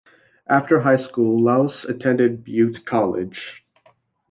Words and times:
After 0.49 0.79
high 0.81 0.97
school, 1.09 1.43
Lohse 1.43 1.87
attended 1.87 2.43
Butte 2.43 2.87
College. 2.87 3.63